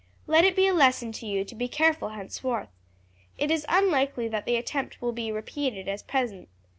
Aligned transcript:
Let 0.25 0.45
it 0.45 0.55
be 0.55 0.65
a 0.65 0.73
lesson 0.73 1.11
to 1.11 1.27
you 1.27 1.45
to 1.45 1.53
be 1.53 1.67
careful 1.67 2.09
henceforth. 2.09 2.69
It 3.37 3.51
is 3.51 3.67
unlikely 3.69 4.27
that 4.29 4.45
the 4.47 4.55
attempt 4.55 4.99
will 4.99 5.11
be 5.13 5.31
repeated 5.31 5.87
at 5.87 6.07
present. 6.07 6.49